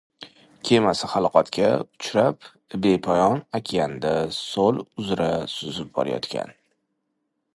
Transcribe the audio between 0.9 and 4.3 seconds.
halokatga uchrab, bepoyon okeanda